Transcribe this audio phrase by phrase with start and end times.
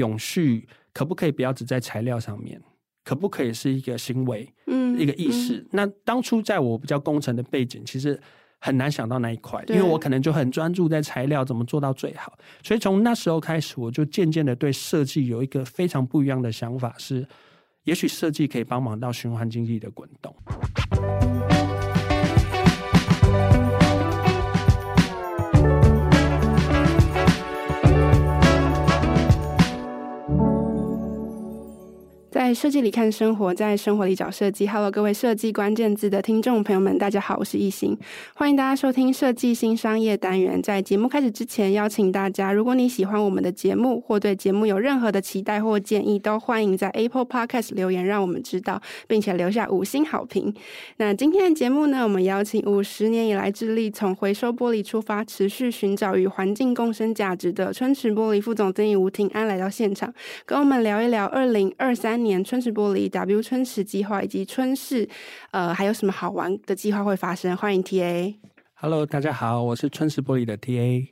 [0.00, 2.60] 永续可不可以不要只在材料上面？
[3.04, 5.56] 可不可以是一个行为，嗯，一个意识？
[5.56, 8.18] 嗯、那当初在我比较工程的背景，其实
[8.60, 12.38] 很难想到那一块，因为我可能就很专注在材料怎么做到最好。
[12.62, 17.26] 所以从那时候开始，我就渐渐的对设计有一个非常不一样的想法，是
[17.82, 20.32] 也许设计可以帮忙到循环经济的滚动。
[32.54, 34.66] 设计里看生活，在生活里找设计。
[34.66, 37.96] Hello，各位设计关键字的听众朋友们，大家好，我是易兴，
[38.34, 40.60] 欢迎大家收听设计新商业单元。
[40.60, 50.52] 在节目开始之前，邀请大家，如果你喜欢我们的节目，或对节目有任何的期待或建议，都欢迎在 Apple Podcast 留言，让我们知道，并且留下五星好评。
[50.98, 60.12] 那今天的节目呢，我们邀请五十年以来致力从回收玻璃出发，持续寻找与环境共生价值的春池玻璃副总经理吴庭安来到现场，
[60.44, 62.41] 跟我们聊一聊二零二三年。
[62.44, 65.08] 春池玻璃 W 春池计划以及春市，
[65.50, 67.56] 呃，还有什么好玩的计划会发生？
[67.56, 68.34] 欢迎 TA。
[68.74, 71.06] Hello，大家好，我是春池玻璃的 TA。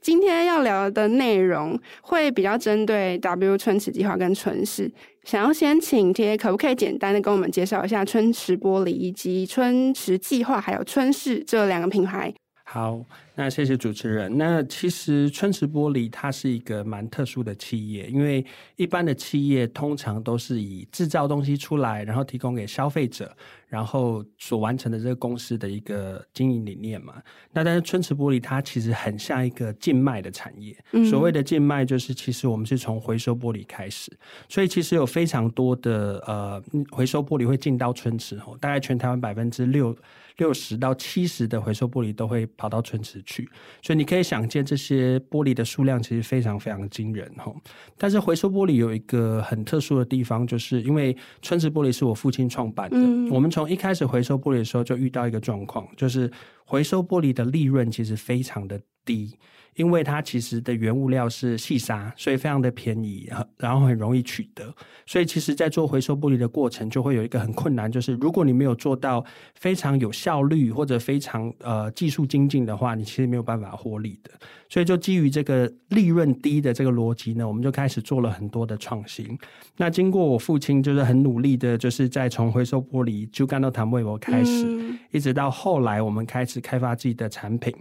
[0.00, 4.90] 今天要聊的内容会比较针对 W 春池计划跟春市。
[5.24, 12.32] 想要先请 TA，可不可以简单的跟我们介绍一下春池玻璃以及春池计划还有春市这两个品牌？
[12.72, 13.04] 好，
[13.34, 14.38] 那谢谢主持人。
[14.38, 18.46] 那其实春池玻璃它是一个蛮特殊的企业，因为
[18.76, 27.20] 一般的企业通常都是以制造东西出来，然后提供给消费者，然后所完成的这个公司的一个经营理念嘛。
[27.50, 30.72] 那但是春池玻璃它其实很像一个静脉的产业。
[30.92, 34.16] 嗯、所谓的静脉就是，其实我们是从回收玻璃开始，
[34.48, 36.62] 所以其实有非常多的呃
[36.92, 39.92] 回收玻璃会进到春池哦，大概全台湾百分之六。
[40.40, 43.46] 六十到七十的回收玻璃都会跑到春池去，
[43.82, 47.54] 所以你可以想见这些玻璃的数量其实非常非常惊人哈。
[47.98, 56.30] 但是回收玻璃有一个很特殊的地方，就是因为春池玻璃是我父亲创办的，嗯、我们从一开始回收玻璃的时候就遇到一个状况，就是
[56.64, 59.36] 回收玻璃的利润其实非常的低。
[59.74, 64.74] 因为它其实的原物料是细沙，所以非常的便宜，然后很容易取得。
[65.06, 74.30] 所以其实，在做回收玻璃的过程，就会有一个很困难，就是如果你没有做到非常有效率或者非常呃技术精进的话，你其实没有办法获利的。
[74.68, 79.36] 所以就基于这个利润低的这个逻辑呢，我们就开始做了很多的创新。
[79.76, 87.74] 那经过我父亲就是很努力的，就是在从回收玻璃就干到谈微博开始，嗯、一直到后来我们开始开发自己的产品。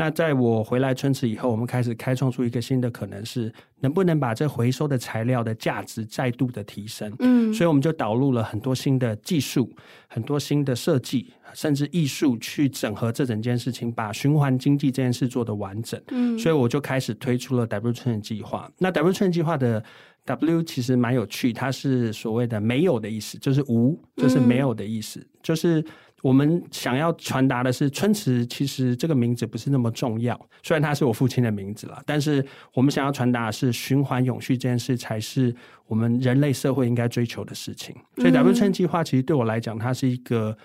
[0.00, 7.14] 那在我回来春池以后，我们开始开创出一个新的可能，是能不能把这回收的材料的价值再度的提升。
[7.18, 9.70] 嗯，所以我们就导入了很多新的技术、
[10.08, 16.00] 很多新的设计，甚至艺术去整合这整件事情，把循环经济这件事做得完整。
[16.08, 18.72] 嗯，所以我就开始推出了 W 春池计划。
[18.78, 19.84] 那 W 春池计划的
[20.24, 25.84] W 其实蛮有趣，它是所谓的没有的意思，就是无，就是没有的意思，嗯、就是。
[26.22, 32.44] 我们想要传达的是，春池其实这个名字不是那么重要，虽然他是我父亲的名字了，但是
[32.74, 35.54] 我们想要传达的是循环永续这件事才是
[35.86, 37.94] 我们人类社会应该追求的事情。
[38.16, 40.56] 所以 W 春计划其实对我来讲，它是一个。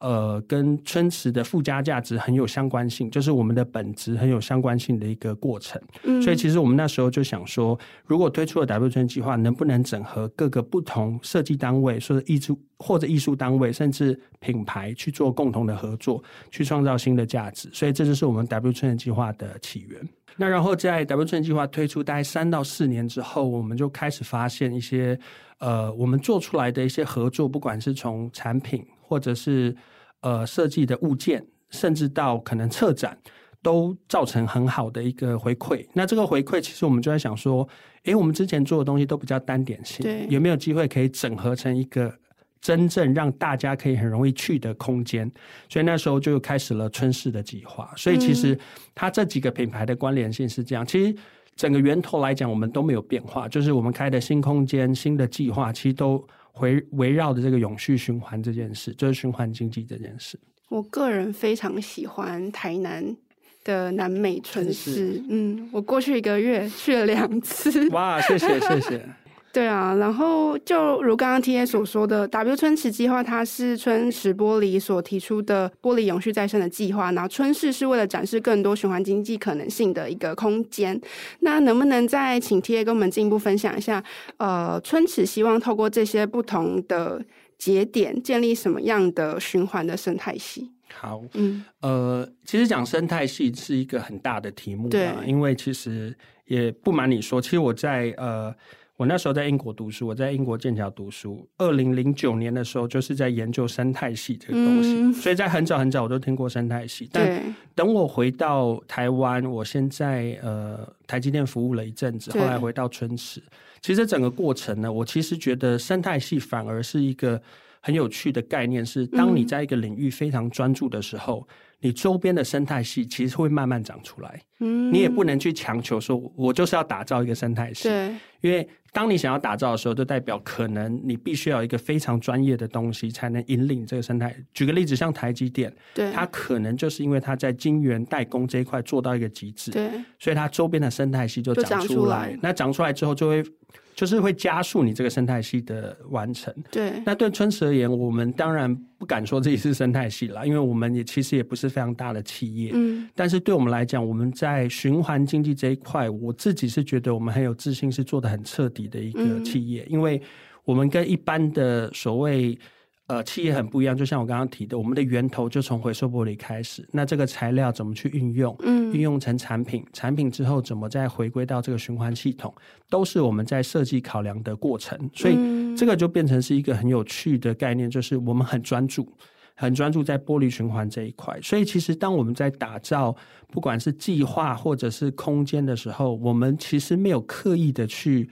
[0.00, 5.80] 呃，跟春池的附加价值很有相关性，就是我们的本质很有相关性的一个过程。
[6.02, 17.70] 嗯，所以其实我们那时候就想说，如果推出了 W 春计划，能不能整合各个不同设计单位，或者艺术或者艺术单位，甚至品牌去做共同的合作，去创造新的价值？
[17.72, 20.06] 所以这就是我们 W 春计划的起源。
[20.36, 25.18] 那然后在 W 春计划推出大概三到四年之后，我们就开始发现一些
[25.60, 28.84] 呃，我们做出来的一些合作，不管是从产品。
[29.06, 29.76] 或者是
[30.20, 33.16] 呃设计的物件，甚至到可能策展，
[33.62, 35.86] 都造成很好的一个回馈。
[35.92, 37.68] 那这个回馈，其实我们就在想说，
[38.04, 42.12] 诶，我们之前做的东西都比较单点性，对，有没有机会可以整合成一个
[42.60, 45.30] 真正让大家可以很容易去的空间？
[45.68, 47.92] 所以那时候就开始了春市的计划。
[47.96, 48.58] 所以其实
[48.94, 50.86] 它这几个品牌的关联性是这样。
[50.86, 51.14] 其实
[51.56, 56.26] 整个源头来讲，我们都没有变化，就是我们开的新空间、新的计划，其实都。
[56.60, 60.38] 围围绕着这个永续循环这件事，就是循环经济这件事。
[60.68, 63.16] 我个人非常喜欢台南
[63.62, 67.88] 的南美村市，嗯，我过去一个月去了两次。
[67.90, 69.08] 哇，谢谢谢谢。
[69.54, 77.12] 对啊，然后就如刚刚 TA 所说的，W 春池计划，它是春池玻璃所提出的玻璃永续再生的计划。
[77.12, 81.00] 然后春市是为了展示更多循环经济可能性的一个空间。
[81.38, 84.02] 那能不能再请 TA 跟我们进一步分享一下？
[84.38, 87.24] 呃，春池希望透过这些不同的
[87.56, 90.72] 节点，建立什么样的循环的生态系？
[90.92, 96.12] 好，嗯，呃，其实讲生态系是一个很大的题目，对，因为其实
[96.46, 98.52] 也不瞒你说，其实我在呃。
[98.96, 101.48] 我那时候在英国读书，我在英国剑桥读书。
[101.58, 107.08] 二零零九年的时候，就是在研究生态系这个东西，嗯、所以在很早很早我都听过生态系。
[107.12, 113.42] 但等我回到台湾，我现在呃台积电服务了一阵子，后来回到春池。
[113.80, 117.40] 其实整个过程呢，我其实觉得生态系反而是一个
[117.84, 121.46] 很有趣的概念，是当你在一个领域非常专注的时候。
[121.50, 121.54] 嗯
[121.84, 128.10] 你周边的生态系其实会慢慢长出来，嗯，你也不能去强求说，我就是要打造一个生态系，对，
[128.40, 134.34] 因为当你想要打造的时候，就代表可能你必须要有一个非常专业的东西才能引领这个生态。
[134.54, 143.44] 举个例子，像台积电，对，它可能就是因为它在晶圆代工这一块做到一个极致，对，所以它周边的生态系就长出来，长出来，那长出来之后就会。
[143.94, 146.52] 就是会加速你这个生态系的完成。
[146.70, 152.72] 对，那对春池而言，我们当然不敢说自己是生态系啦，因为我们也其实也不是非常大的企业。
[152.74, 160.20] 嗯，但是对我们来讲，我们在循环经济这一块，我自己是觉得我们很有自信，是做的很彻底的一个企业，嗯，因为
[160.64, 162.58] 我们跟一般的所谓。
[163.06, 166.88] 呃，企业很不一样，就像我刚刚提的，我们的源头就从回收玻璃开始。
[166.90, 168.56] 那这个材料怎么去运用？
[168.60, 172.54] 嗯，运用成产品，产品之后怎么再回归到这个循环系统，
[172.88, 174.98] 都是我们在设计考量的过程。
[175.12, 175.36] 所以
[175.76, 179.06] 这个就变成是一个很有趣的概念，就是我们很专注，
[179.54, 181.38] 很专注在玻璃循环这一块。
[181.42, 183.14] 所以其实当我们在打造
[183.48, 188.30] 不管是计划或者是空间的时候，我们其实没有刻意的去。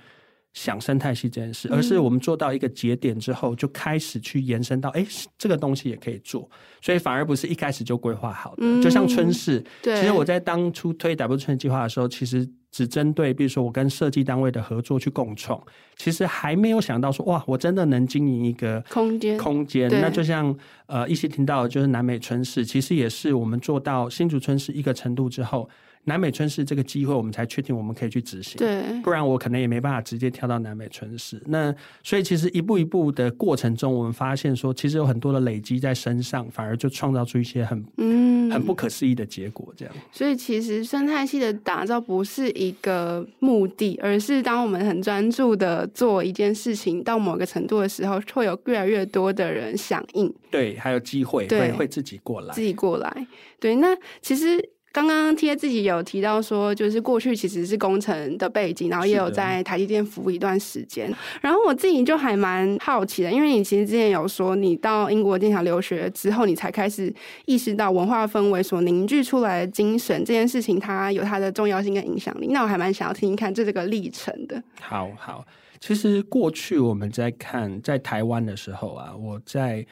[0.52, 6.48] 想生态系这件事，而是我们做到一个节点之后，就开始去延伸到，哎、欸，这个东西也可以做，
[6.80, 8.58] 所以反而不是一开始就规划好的。
[8.60, 15.58] 嗯、就像春市，对，其实我在当初推 W 春计划的时候，其实只针对，比如说我跟设计单位的合作去共创，
[15.96, 19.88] 其实还没有想到说，哇，我真的能经营一个空间，空间。
[20.02, 25.66] 那就像呃，一些听到的就是南美春市，其实也是我们做到新竹春市一个程度之后。
[26.04, 28.56] 南美春市这个机会，我们才确定我们可以去执行。
[28.58, 31.40] 对，不然我可能也没办法直接跳到南美春市。
[31.46, 31.72] 那
[32.02, 39.72] 所以其实一步一步的过程中，我们发现说，其实有很多的累积在身上，反而就创造出一些很嗯很不可思议的结果。
[39.76, 39.94] 这样。
[40.10, 50.34] 所以其实生态系的打造不是一个目的，而是当我们很专注的做一件事情到某个程度的时候，会有越来越多的人响应。
[50.50, 53.26] 对，还有机会会会自己过来，自己过来。
[53.60, 54.70] 对，那其实。
[54.92, 61.10] 刚刚贴自己有提到说，就是过去其实是工程的背景，然后也有在台积电服务一段时间。
[61.40, 67.12] 然后我自己就还蛮好奇的，因为你其实之前有说，你到英国剑桥留学之后，你才开始
[67.46, 72.48] 意识到文化氛围所凝聚出来的精神这件事情，它有它的重要性跟影响力。
[72.48, 74.62] 那我还蛮想要听听看这这个历程的。
[74.78, 75.42] 好好，
[75.80, 79.86] 其实过去我们在看在台湾的时候啊，我在。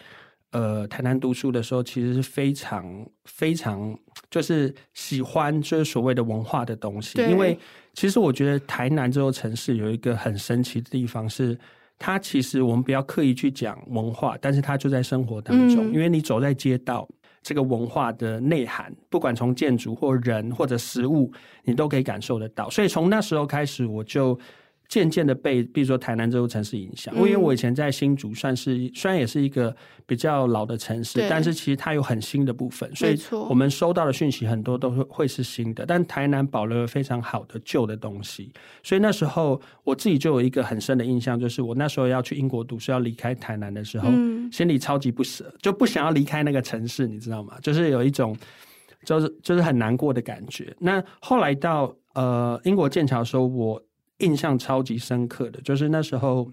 [0.52, 3.96] 呃，台南读书的时候，其实是非常非常
[4.28, 7.56] 就是喜欢就是所谓的文化的东西，因为
[7.94, 11.56] 其实我觉得台南这座城市有一个很神奇的地方是，
[11.98, 17.08] 它其实我们不要刻意去讲文化，但是它就在生活当中，嗯、因为你走在街道，
[17.42, 21.32] 这个文化的内涵，不管从建筑或人或者食物，
[21.62, 22.68] 你都可以感受得到。
[22.68, 24.36] 所以从那时候开始，我就。
[24.90, 33.16] 渐渐的被，比如说台南这座城市影响，因为我以前在新竹，算是虽然也是一个比较老的城市，但是其实它有很新的部分，所以
[33.48, 35.86] 我们收到的讯息很多都会会是新的。
[35.86, 38.52] 但台南保留了非常好的旧的东西，
[38.82, 44.10] 所以那时候我自己就有一个很深的印象，就是我那时候要去英国读书，要离开台南的时候，
[44.50, 47.56] 心里超级不舍，就不想要离开那个城市，你知道吗？
[47.62, 48.36] 就是有一种
[49.04, 50.74] 就是就是很难过的感觉。
[50.80, 53.80] 那后来到呃英国剑桥的时候，我。
[54.20, 56.50] 印象超级深刻的就是那时候，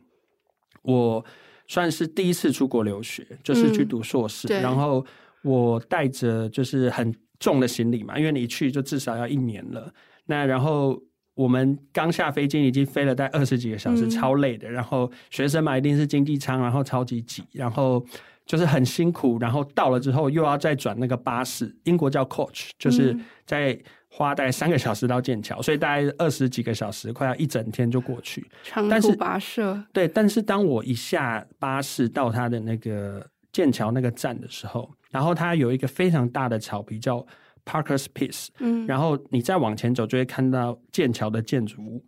[0.82, 1.24] 我
[1.68, 4.48] 算是第一次出国留学，就是去读硕士。
[4.50, 5.06] 嗯、然后
[5.44, 9.94] 我带着就是很重的行李嘛，因为你一去就至少要一年了。
[10.26, 10.98] 那然后
[11.36, 14.70] 我们刚下飞机，已经飞了大概二十几个小时，超累的。
[14.70, 18.04] 然后学生嘛，一定是经济舱，然后超级挤，然后
[18.46, 19.38] 就是很辛苦。
[19.40, 23.78] 然后到了之后，又要再转那个巴士，英国叫 coach，就是在。
[24.18, 28.44] 花大概三个小时到剑桥，所以大概二十几个小时，快要一整天就过去。
[28.64, 29.80] 长途跋涉。
[29.94, 37.24] 对，但是当我一下巴士到他的那个剑桥那个站的时候，然后它有一个非常大的草皮叫
[37.64, 42.04] Parker's Piece，嗯，然后你再往前走就会看到剑桥的建筑物，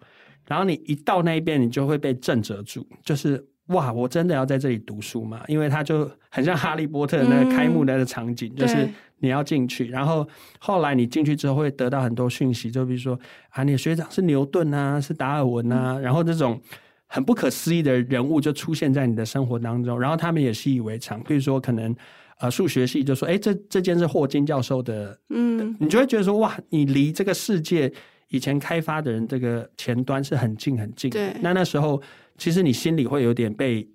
[0.47, 3.45] 然后你一到那一边，你就会被震慑住，就是。
[3.69, 3.93] 哇！
[3.93, 5.43] 我真的要在这里读书吗？
[5.47, 8.89] 因为它就很像哈利波特那个开幕那个场景，嗯、就是
[9.19, 10.27] 你要进去，然后
[10.59, 16.59] 后来你进去之后会得到很多讯息，就比如说啊，你的学长是牛顿啊，是达尔文啊，嗯、然后这种
[17.05, 21.21] 很不可思议的人物就出现在你的生活当中，然后他们也习以为常。
[21.23, 21.95] 比如说，可能
[22.39, 27.91] 呃数学系就说：“哎，这这间是霍金教授的。”嗯，你就会觉得说：“哇，你离这个世界
[28.29, 31.33] 以前开发的人这个前端是很近很近。”对。
[31.41, 32.01] 那那时候
[32.37, 33.87] 其实你心里会有点被，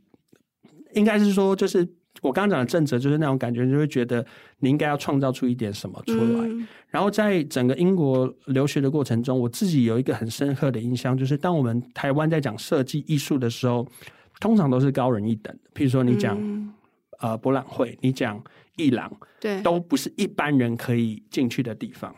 [0.93, 1.89] 应该是说就是。
[2.29, 4.25] 我刚刚讲的正则就是那种感觉，就会觉得
[4.61, 6.49] 你应该要创造出一点什么出来。
[6.49, 13.87] 嗯、然后在整个英国留学的过程中，我自己有一个很深刻的印象，就是当我们台湾在讲设计艺术的时候，
[14.41, 15.55] 通常都是高人一等。
[15.75, 16.73] 譬如说你讲、嗯、
[17.21, 18.43] 呃博览会，你讲
[18.77, 22.15] 艺廊，对，都不是一般人可以进去的地方。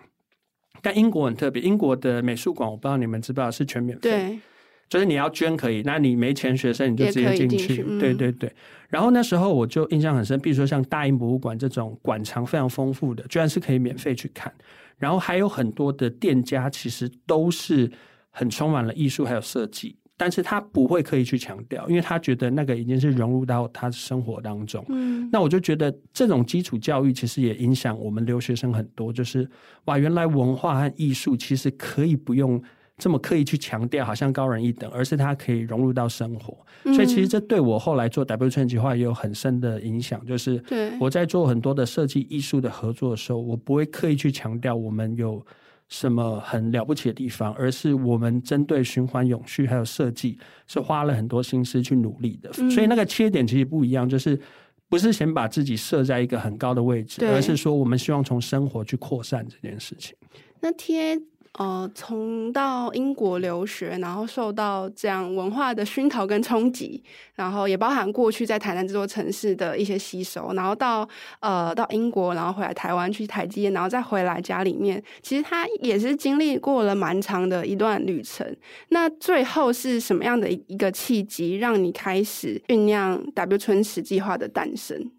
[0.82, 4.08] 但英国很特别，英国的美术馆，我不知道你们知不知道是全免费。
[4.08, 4.38] 对。
[4.88, 7.84] 就是你要捐可以，那你没钱学生你就直接进去。
[7.86, 8.52] 嗯、对对对。
[8.88, 14.52] 然后那时候我就印象很深，比如说像大英博物馆这种馆藏非常丰富的，居然是可以免费去看。
[14.96, 17.90] 然后还有很多的店家其实都是
[18.30, 24.84] 很充满了艺术还有设计，但是他不会刻意去强调，因为他觉得那个已经是融入到他生活当中。
[24.88, 25.28] 嗯。
[25.32, 29.50] 那我就觉得这种基础教育其实也影响我们留学生很多，就是
[29.86, 32.62] 哇，原来文化和艺术其实可以不用。
[32.98, 36.56] 这么刻意去强调，好像高人一等，而是它可以融入到生活。
[36.84, 40.24] 嗯、所以其实这对我后来做 W 村计划也有很深的影响。
[40.24, 40.62] 就是
[40.98, 45.44] 我在做很多的设计艺术的合作的时候，我不会刻意去强调我们有
[45.88, 52.50] 什么很了不起的地方，而是我们针对循环永续还有设计，是花了很多心思去努力的。
[52.58, 54.40] 嗯、所以那个切点其实不一样，就是
[54.88, 60.16] 不是先把自己设在一个很高的位置，而是说我们希望从生活去扩散这件事情。
[60.62, 61.20] 那贴。
[61.58, 67.02] 呃，从到英国留学，然后受到这样文化的熏陶跟冲击，
[67.34, 71.08] 然后也包含过去在台南这座城市的一些吸收，然后到
[71.40, 78.46] 呃到英国，然后回来台湾去台积，然后再回来家里面，其实他也是经历过了蛮长的一段旅程。
[78.90, 85.10] 那最后是什么样的一个契机，让你开始酝酿 W 春池计划的诞生？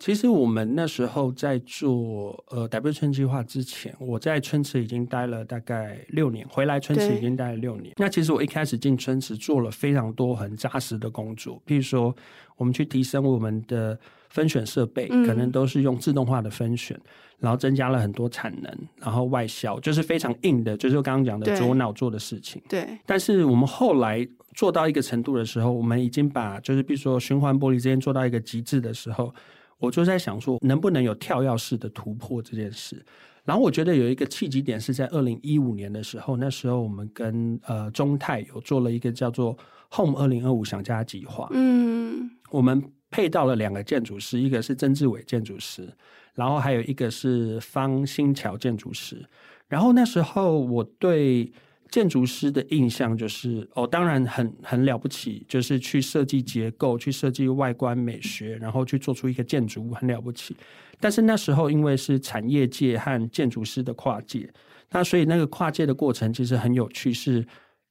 [0.00, 0.06] 好。
[0.06, 7.94] 其实我们那时候在做呃 W 春计划之前，我在春池已经待了大概六年，回来春池已经待了六年。
[7.98, 12.16] 那其实我一开始进春池做了非常多很扎实的工作，譬如说
[12.56, 13.98] 我们去提升我们的
[14.30, 17.02] 分选设备，可能都是用自动化的分选，嗯、
[17.40, 22.62] 然后增加了很多产能，然后外销，就是非常硬的，就是我刚刚讲的左脑做的事情。
[22.68, 22.84] 对。
[22.84, 29.34] 对但是我们后来做到一个程度的时候，我们已经把就是比如说循环玻璃之间做到一个极致的时候。
[29.80, 33.04] 我就在想说，能不能有跳跃式的突破这件事。
[33.44, 39.56] 然后我觉得有一个契机点是在二零一五年的时候，那时候我们跟呃中泰有做了一个叫做
[39.90, 41.48] Home 二零二五想家计划。
[41.52, 45.88] 嗯，我们配到了两个建筑师，一个是曾志伟建筑师，
[46.34, 49.26] 然后还有一个是方新桥建筑师。
[49.66, 51.52] 然后那时候我对。
[51.90, 60.56] 建筑师的印象就是哦，当然很很了不起，就是去设计结构，去设计外观美学，然后去做出一个建筑物很了不起。
[61.00, 64.48] 但是那时候因为是产业界和建筑师的跨界，
[64.90, 67.44] 那所以那个跨界的过程其实很有趣，是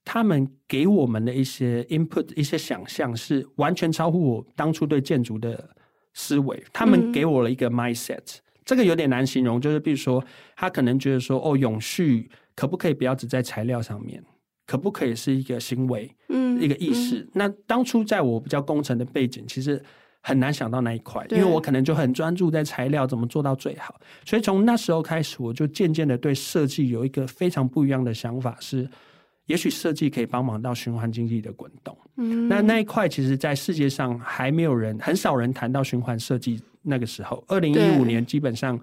[0.06, 5.70] 他们给我们的一些 input、一些想象是完全超乎我当初对建筑的
[6.14, 6.64] 思维。
[6.72, 10.24] 他们给我了一个 mindset，嗯，这个有点难形容，就是比如说
[10.56, 12.30] 他可能觉得说哦，永续。
[12.60, 14.22] 可不可以不要只在材料上面？
[14.68, 17.20] 可不可以是一个行为，嗯，一个意识？
[17.22, 19.82] 嗯、那当初在我比较工程的背景，其实
[20.22, 23.96] 很难想到那一块，因为我可能就很专注在材料怎么做到最好。
[24.26, 28.90] 所以从那时候开始，我就渐渐的对设计有一个非常不一样的想法是，是
[29.46, 31.98] 也许设计可以帮忙到循环经济的滚动。
[32.18, 36.62] 嗯，那那一块其实，在世界上还没有人，很少人谈到循环设计。
[36.82, 38.78] 那个时候，二零一五年基本上。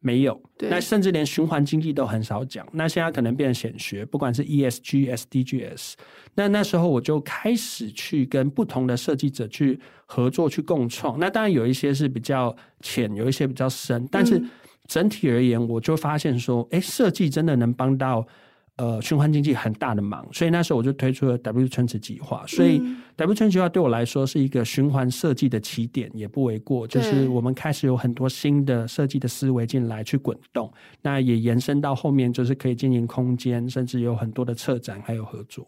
[0.00, 2.66] 没有，那甚至连循环经济都很少讲。
[2.72, 5.94] 那现在可能变成显学，不管是 ESG、SDGs。
[6.34, 11.18] 那那时候我就开始去跟不同的设计者去合作、去共创。
[11.18, 14.40] 那当然有一些是比较浅，有一些比较深，但是
[14.86, 18.26] 整体而言，我就发现说，哎，设计真的能帮到。
[18.78, 22.44] 呃，循环经济很大的忙，所以那时候我就推出了 W 春池计划。
[22.46, 22.80] 所以
[23.16, 26.86] W 春池计划对我来说是一个循环设计的起点，也不为过。
[26.86, 35.66] 就是我们开始有很多新的设计的思维进来去滚动，那也延伸到后面就是可以经营空间，甚至有很多的策展还有合作。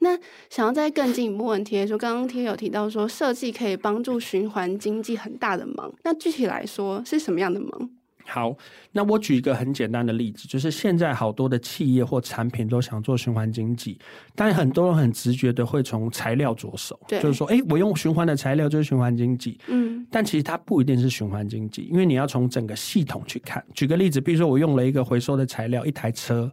[0.00, 0.18] 那
[0.50, 7.90] 想要再更进一步问题，说刚刚贴有提到说设计可以帮助循环经济很大的忙，那具体来说是什么样的忙？
[8.26, 8.56] 好，
[8.92, 13.98] 那我举一个很简单的例子，就是现在好多的企业或产品都想做循环经济，
[14.34, 23.62] 但很多人很直觉的会从材料着手，就是说，哎，我用循环的材料就是循环经济，嗯，但其实它不一定是循环经济，因为你要从整个系统去看。
[23.74, 26.50] 举个例子，比如说我用了一个回收的材料，一台车。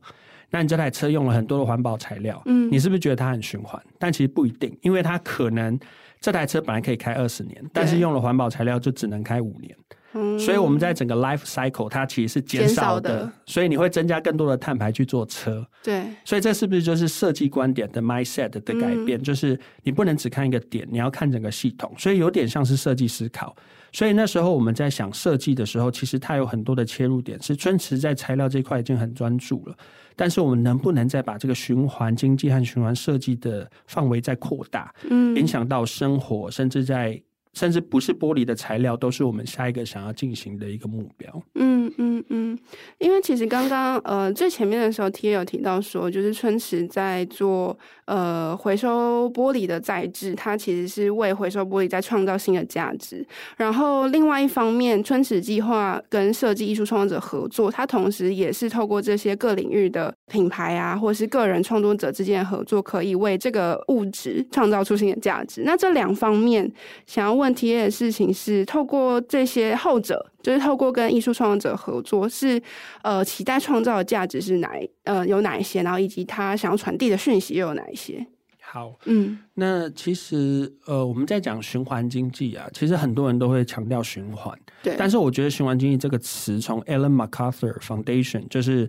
[0.51, 3.79] 那你这台车用了很多的环保材料，嗯，你是不是觉得它很循环？
[3.99, 5.79] 但其实不一定，因为它可能
[6.19, 9.77] 这台车本来可以开二十年，但是用了环保材料就只能开五年。
[10.13, 15.63] 嗯，所以我们在整个 life cycle 它其实是减少的，少的，所以你会增加更多的碳排去做车。
[15.83, 19.19] 对，所以这是不是就是设计观点的 mindset 的改变？
[19.19, 21.93] 嗯，就是你不能只看一个点，你要看整个系统。
[21.97, 23.55] 所以有点像是设计思考。
[23.91, 27.39] 所以那时候我们在想设计的时候，其实它有很多的切入点。
[27.41, 29.75] 是春池在材料这一块已经很专注了，
[30.15, 34.93] 但是我们能不能再把这个循环经济和循环设计的范围再扩大？
[35.09, 37.21] 嗯，影响到生活，甚至在。
[37.53, 41.41] 甚至不是玻璃的材料，都是我们下一个想要进行的一个目标。
[41.55, 42.57] 嗯嗯嗯，
[42.99, 53.25] 因为其实刚刚呃最前面的时候，Tia 有提到说，就是春池在做呃回收玻璃的再制，它其实是为回收玻璃在创造新的价值。
[53.57, 65.63] 然后另外一方面，春池计划跟设计艺术创作者合作，它同时也是透过这些各领域的品牌啊，或是个人创作者之间的合作，可以为这个物质创造出新的价值。
[65.65, 66.71] 那这两方面
[67.05, 67.49] 想要问。
[67.59, 72.61] 体验的事情是透过这些后者，就是透过跟艺术创作者合作，是
[73.01, 74.69] 呃期待创造的价值是哪
[75.03, 78.25] 呃有哪一些，然后以及他想要传递的讯息又有哪一些？
[78.61, 88.87] 好，嗯，那其实呃我们在讲循环经济啊，其实很多人都会强调循环，对，但是我觉得循环经济这个词从 Ellen MacArthur Foundation 就是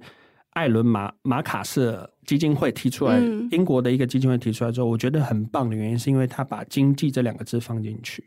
[0.50, 8.24] 艾伦马马卡瑟基金会提出来，嗯，英国的一个基金会提出来之后，我觉得很棒的原因是因为他把经济这两个字放进去。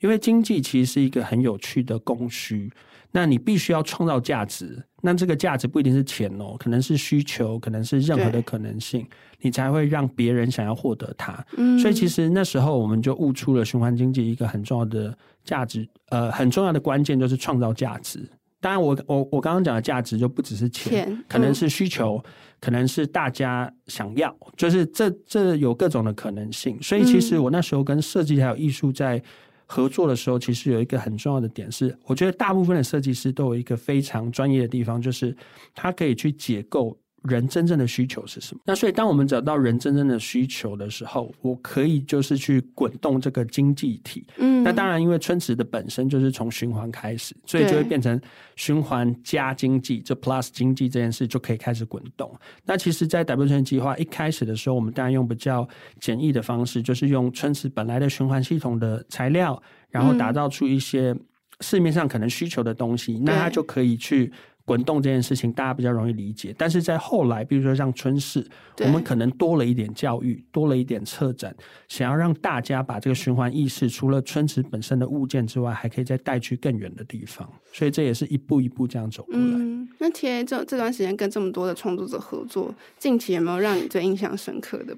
[0.00, 2.68] 因为经济其实是一个很有趣的供需，
[3.12, 9.06] 那你必须要创造价值，那这个价值不一定是钱哦，可能是需求，可能是任何的可能性，
[9.42, 11.46] 你才会让别人想要获得它。
[11.56, 18.28] 嗯，所以其实那时候我们就悟出了循环经济一个很重要的价值，呃，很重要的关键就是创造价值。
[18.62, 22.18] 当然我，我我我刚刚讲的价值就不只是钱，可能是需求，
[22.58, 26.80] 可能是大家想要，就是这这有各种的可能性。
[26.80, 29.22] 所以其实我那时候跟设计还有艺术在。
[29.64, 35.34] 合作的时候，其实有一个很重要的点是，我觉得大部分的设计师都有一个非常专业的地方，就是
[35.74, 36.94] 他可以去解构。
[37.24, 38.60] 人真正的需求是什么？
[38.66, 44.26] 那所以，当我们找到人真正的需求的时候，我可以就是去滚动这个经济体。
[44.38, 48.20] 嗯，那当然，因为春池的本身就是从循环开始，所以就会变成
[48.56, 52.32] 循环加经济，这 plus 经济这件事就可以开始滚动。
[52.64, 55.68] 那其实，在 W 春计划一开始的时候，我们当然用比较
[56.00, 61.14] 简易的方式，就是用春池本来的循环系统的材料，然后打造出一些
[61.60, 64.32] 市面上可能需求的东西，那它就可以去。
[64.64, 68.46] 滚动这件事情大家比较容易理解，但是在后来，比如说像春市，
[68.78, 71.54] 我们可能多了一点教育，多了一点策展，
[71.88, 77.48] 想要让大家把这个循环意识，除了春池本身的物件之外，还可以再带去更远的地方。
[77.72, 79.40] 所以这也是一步一步这样走过来。
[79.40, 84.96] 嗯，那 TA 这这段时间跟这么多的创作者合作，近期有没有让你最印象深刻的？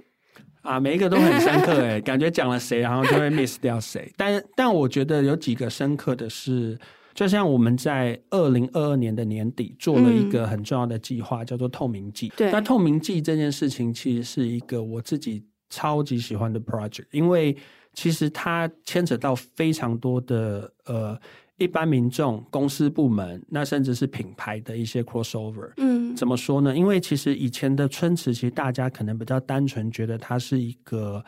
[0.60, 4.12] 啊，每一个都很深刻哎，感觉讲了谁，然后就会 miss 掉谁。
[4.16, 6.78] 但但我觉得有几个深刻的是。
[7.14, 12.32] 就像我们在二零二二年的年底做了一个很重要的计划，叫做“透明季”。
[12.36, 17.56] 对，那“透明季”这件事情其实是一个我自己超级喜欢的 project，因为
[17.92, 21.16] 其实它牵扯到非常多的呃
[21.56, 25.72] 一般民众、公司部门，那甚至是品牌的一些 crossover。
[25.76, 26.76] 嗯，怎么说呢？
[26.76, 31.24] 因为其实以前的春池，其实大家可能比较单纯，觉得它是一个。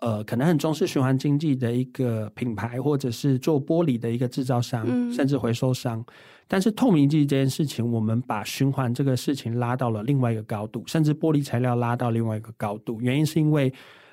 [0.00, 6.04] 呃，可能很重视循环经济的一个品牌，或者是做玻璃的一个制造商，嗯，甚至回收商。
[6.46, 13.00] 但是透明剂这件事情，我们把循环这个事情拉到了另外一个高度，甚至玻璃材料拉到另外一个高度。
[13.00, 13.72] 原因是因为。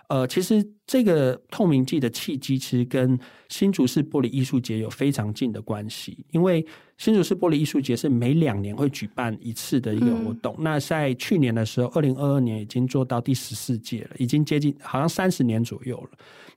[0.09, 3.17] 呃，其实这个透明剂的契机，其实跟
[3.49, 6.25] 新竹市玻璃艺术节有非常近的关系。
[6.31, 6.63] 因为
[6.97, 10.53] 新竹市玻璃艺术节是每两年会举办一次的一个活动。
[10.59, 16.09] 嗯、那在去年的时候，二零二二年已经做到第十四届了，已经接近好像三十年左右了。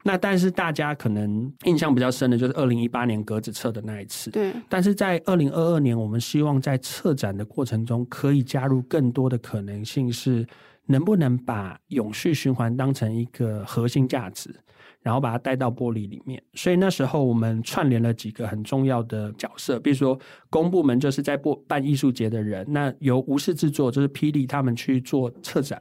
[0.02, 4.30] 那但是大家可能印象比较深的就是二零一八年格子策的那一次。
[4.30, 4.52] 对。
[4.68, 10.44] 但是在二零二二年，我们希望在策展的过程中可以加入更多的可能性是。
[10.86, 14.54] 能不能把永续循环当成一个核心价值，
[15.02, 16.42] 然后把它带到玻璃里面？
[16.54, 20.18] 所以那时候我们串联了几个很重要的角色，比如说
[20.50, 25.80] 公部门就是在办艺术节的人，那由无视制作就是霹雳他们去做策展，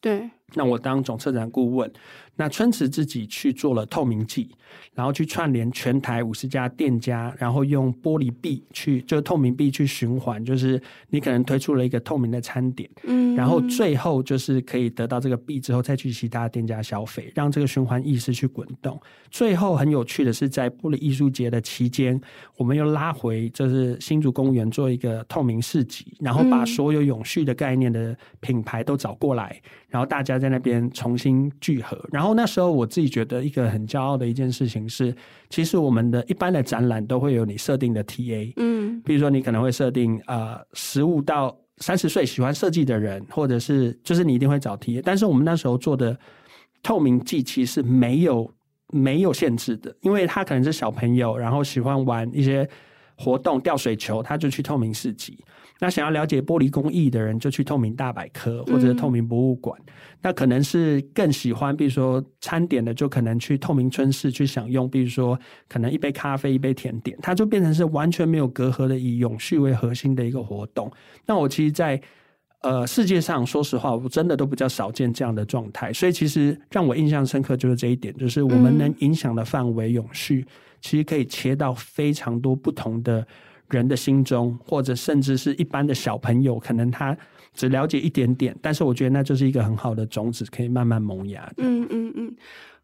[0.00, 1.90] 对，那我当总策展顾问，
[2.36, 4.48] 那春池自己去做了透明剂，
[4.94, 19.00] 然后去串联全台五十家店家，然后用玻璃币去，就透明币去循环，就是你可能推出了一个透明的餐点，嗯，然后最后就是可以得到这个币之后，再去其他店家消费，让这个循环意识去滚动。
[19.28, 22.18] 最后很有趣的是，在玻璃艺术节的期间，
[22.56, 30.36] 我们又拉回就是新竹公园做一个透明市集，然后把所有永续的概念的品牌都找过来，然后大家。
[30.36, 35.14] 在那边重新聚合，然后那时候我自己觉得一个很骄傲的一件事情是，
[35.50, 46.18] 其实我们的一般的展览都会有你设定的 TA，嗯，比如说你可能会设定呃十五到三十岁喜欢设计的人，或者是就是你一定会找 TA，但是我们那时候做的
[46.82, 48.50] 透明剂其实没有
[48.92, 52.68] 没有限制的，因为他可能是小朋友，然后喜欢玩一些
[53.16, 55.38] 活动吊水球，他就去透明市集。
[55.78, 59.78] 那想要了解玻璃工艺的人，就去透明大百科或者是透明博物馆。
[59.86, 70.90] 嗯、那可能是更喜欢，比如说餐点的，就可能去透明春市去享用，比如说可能一杯咖啡、一杯甜点，它就变成是完全没有隔阂的，以永续为核心的一个活动。
[71.26, 72.02] 那我其实在，在
[72.62, 75.92] 呃世界上，说实话，我真的都比较少见这样的状态。
[75.92, 80.46] 所以其实让我印象深刻就是这一点，就是我们能影响的范围永续，
[80.86, 83.26] 其实可以切到非常多不同的。
[83.70, 87.16] 人的心中，或者甚至是一般的小朋友，可能他
[87.52, 91.52] 只了解一点点，但是我觉得那就是一个很好的种子，可以慢慢萌芽。
[91.56, 92.36] 嗯嗯嗯。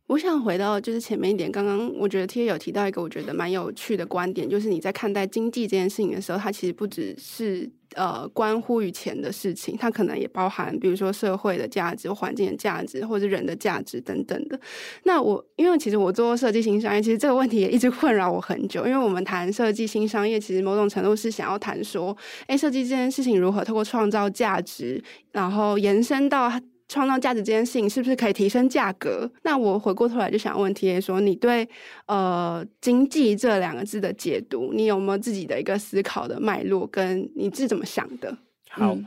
[0.09, 14.61] 我想回到就是前面一点，刚刚我觉得 TA 有提到一个我觉得蛮有趣的观点，就是你在看待经济这件事情的时候，它其实不只是呃关乎于钱的事情，它可能也包含比如说社会的价值、环境的价值，或者人的价值等等的。
[15.05, 22.15] 那我因为其实我做设计新商业，其实这个问题也一直困扰我很久，因为我们谈设计新商业，其实某种程度是想要谈说，
[22.47, 26.53] 哎，设计这件事情如何透过创造价值，然后延伸到。
[26.93, 29.27] 创造价值这件事情是不是可以提升价格？
[29.45, 31.67] 那我回过头来就想问 TA 说，你对
[32.05, 36.87] 呃经济这两个字的解读，你有没有自己的一个思考的脉络？
[36.87, 38.37] 跟你是怎么想的？
[38.69, 39.07] 好，嗯、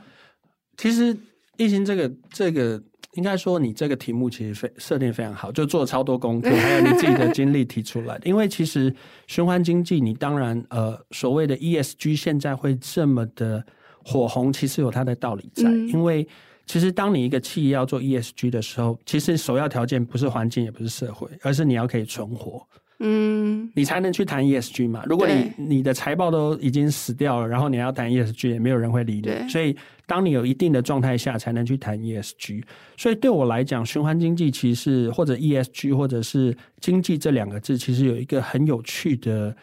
[0.76, 1.16] 其实
[1.58, 8.18] 疫情这个这个应该说你这个题目其实非设定非常好，就做了超多功课，还有你自己的经历提出来。
[8.24, 8.92] 因为其实
[9.28, 13.64] 循环经济，你当然呃所谓的 ESG 现在会这么的
[14.04, 16.26] 火红，其实有它的道理在，嗯、因为。
[16.66, 22.66] 其实，当你一个企业要做 ESG 的时候，其实首要条件不是环境，也不是社会，而是你要可以存活，
[22.98, 25.04] 嗯，你才能去谈 ESG 嘛。
[25.06, 29.48] 如果你你的财报都已经死掉了，然后你要谈 ESG，也没有人会理你。
[29.48, 29.76] 所以，
[30.06, 32.64] 当你有一定的状态下，才能去谈 ESG。
[32.96, 39.56] 所以，对我来讲，循环经济其实或者 ESG 或者是经济这两个字，其实有一个很有趣的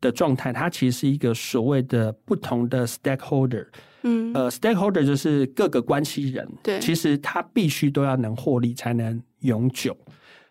[0.00, 3.66] 的状态，它其实是一个所谓的不同的 stakeholder。
[4.02, 9.96] 嗯，呃，stakeholder 就是各个关系人，对，其实他必须都要能获利才能永久。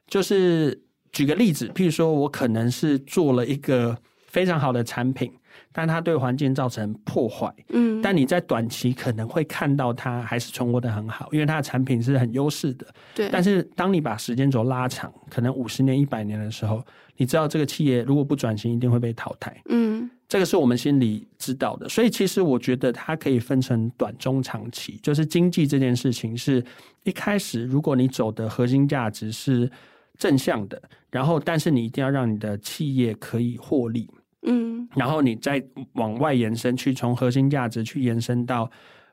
[0.08, 0.82] 就是
[1.12, 5.32] 举个例子，譬如说我可能是做了一个非常好的产品，
[5.78, 13.30] 但它对环境造成破坏，嗯，但你在短期可能会看到它还是存活的很好，因为它的产品是很优势的，对。
[13.32, 16.84] 但是当你把时间轴拉长，可能五十年、一百年的时候，
[17.16, 20.10] 你知道这个企业如果不转型，一定会被淘汰，嗯。
[20.28, 25.00] 这个是我们心里知道的，所以其实我觉得它可以分成短、中、长期。
[25.04, 26.62] 就是经济这件事情，是
[27.04, 29.72] 一开始如果你走的核心价值是
[30.18, 34.10] 正向的，然后但是你一定要让你的企业可以获利，
[34.46, 38.70] 嗯，然后你再往外延伸，去从核心价值去延伸到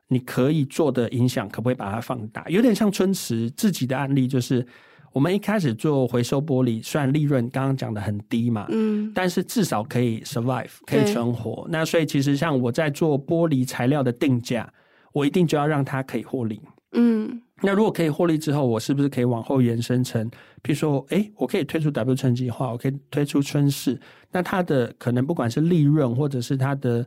[0.08, 2.44] 你可以做的影响，可不可以把它放大？
[2.48, 4.66] 有点像春池自己的案例，就是。
[5.14, 11.64] 我们一开始做回收玻璃，虽然利润刚刚讲的很低嘛，嗯，但是至少可以 survive，可以存活。
[11.70, 14.68] 那所以其实像我在做玻璃材料的定价，
[15.12, 16.60] 我一定就要让它可以获利，
[16.94, 17.40] 嗯。
[17.62, 20.28] 那如果可以获利之后，我是不是可以往后延伸成，
[20.64, 23.96] 譬如说，哎，我可以推出 W 春计划，我可以推出春市，
[24.32, 27.06] 那它的可能不管是利润或者是它的。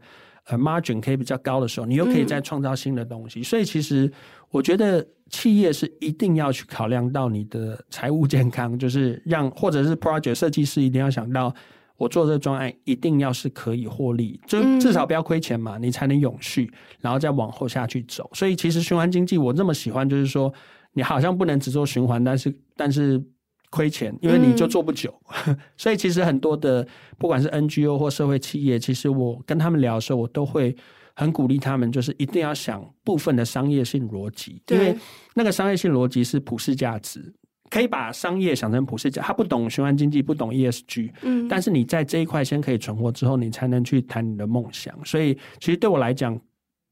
[0.50, 3.42] 呃，margin 可以比较高的时候，你又可以再创造新的东西。
[3.42, 4.10] 嗯、所以，其实
[4.50, 11.54] 我觉得企业是一定要去考量到你的财务健康，就是让或者是 project 设计师一定要想到，
[11.98, 18.30] 我做这个专案一定要是可以获利，就至少不要亏钱嘛，你才能永续，然后再往后下去走。
[18.34, 20.54] 所以，其实循环经济我这么喜欢，就是说
[20.94, 23.22] 你好像不能只做循环，但是但是。
[23.70, 25.14] 亏钱，因为你就做不久，
[25.48, 30.76] 嗯、 所以其实很多的不管是 NGO 或社会企业，其实我跟他们聊的时候，我都会
[31.16, 34.98] 很鼓励他们，就是一定要想部分的商业性逻辑，因为
[35.36, 37.34] 那个商业性逻辑是普世价值，
[37.70, 39.22] 可以把商业想成普世价。
[39.22, 44.94] 他不懂循环经济，不懂 ESG，嗯，但是你在这一块先可以存活之后，你才能去谈你的梦想。
[45.04, 46.40] 所以其实对我来讲。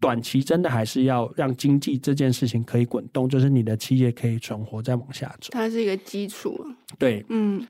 [0.05, 5.49] 短期真的还是要让经济这件事情可以滚动，就是你的企业可以存活再往下走。
[5.49, 6.63] 它是一个基础。
[6.99, 7.67] 对，嗯。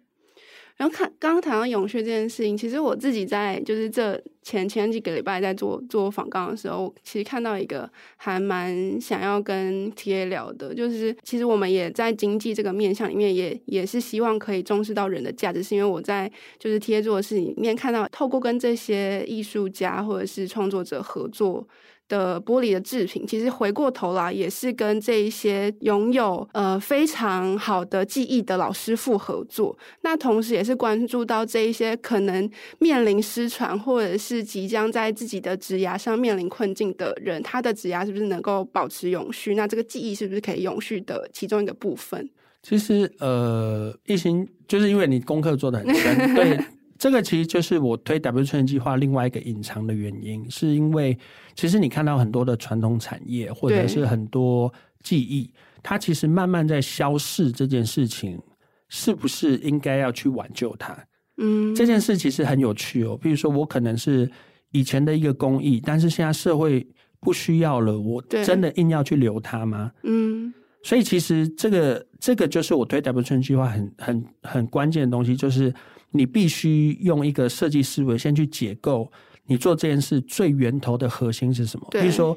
[0.77, 21.65] 然后看刚刚谈到永续这件事情，其实我自己在就是这前前几个礼拜在做做访纲的时候，其实看到一个还蛮想要跟 TA 聊的，就是其实我们也在经济这个面向里面也，也也是希望可以重视到人的价值，是因为我在就是 TA 做的事里面看到，透过跟这些艺术家或者是创作者合作。
[22.07, 29.77] 的玻璃的制品，其实回过头来也是跟这一些拥有呃非常好的技艺的老师傅合作。
[30.01, 39.55] 那同时也是关注到这一些可能面临失传或者是即将在自己的职涯上面临困境的人，他的职涯是不是能够保持永续？
[39.55, 42.29] 那这个技艺是不是可以永续的其中一个部分？
[42.61, 46.59] 其实呃，一心就是因为你功课做的很深， 对。
[46.97, 51.17] 这个其实就是我推 W 春计划另外一个隐藏的原因，是因为
[51.53, 55.51] 其实你看到很多的传统产业或者是很多技艺，
[55.83, 57.51] 它其实慢慢在消逝。
[57.51, 58.41] 这件事情
[58.87, 60.97] 是不是应该要去挽救它？
[61.35, 63.17] 嗯，这件事其实很有趣哦。
[63.21, 64.31] 比如说，我可能是
[64.71, 66.87] 以前的一个工艺，但是现在社会
[67.19, 69.91] 不需要了，我真的硬要去留它吗？
[70.03, 75.73] 嗯，所以其实这个这个就是我推 W 春计划很很很关键的东西，就是。
[76.15, 79.11] 你必须用一个设计思维先去解构
[79.45, 81.87] 你做这件事最源头的核心是什么？
[81.91, 82.35] 比如说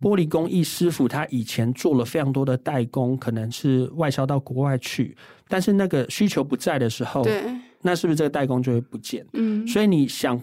[0.00, 5.16] 玻璃工艺师傅，他以前做了非常多的代工，可能是外销到国外去，
[5.48, 7.24] 但是那个需求不在的时候，
[7.82, 9.26] 那是不是这个代工就会不见？
[9.32, 10.40] 嗯，所以你想。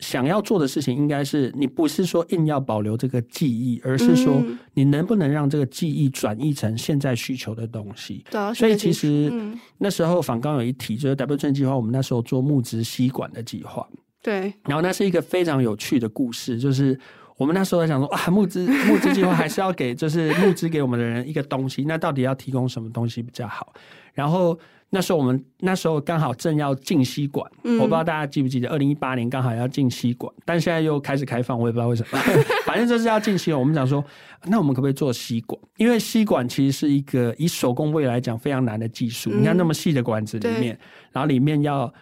[0.00, 4.42] 想要做的事情应该是，你不是说硬要保留这个记忆，而是说
[4.74, 8.24] 你能不能让这个记忆转译成现在需求的东西。
[8.30, 9.32] 对，所以其实
[9.78, 13.86] 那时候访刚有一提，就是 W 春计划，我们那时候做木质吸管的计划。
[14.22, 16.98] 对，然后那是一个非常有趣的故事，就是
[17.40, 23.72] 我们那时候在想说，啊， 募资募资计划还是要给， 就是募资给我们的人一个东西，那到底要提供什么东西比较好？
[24.12, 24.58] 然后。
[24.92, 32.18] 那时候我们那时候刚好正要进吸管，嗯，我不知道大家记不记得，二零一八年刚好要进吸管，但现在又开始开放，我也不知道为什么，
[32.66, 33.60] 反正就是要进吸管。
[33.60, 34.04] 我们想说，
[34.46, 35.56] 那我们可不可以做吸管？
[35.76, 39.42] 因为吸管其实是一个以手工位来讲非常难的技术，嗯。
[39.42, 40.76] 你看那么细的管子里面，
[41.12, 41.94] 然后里面要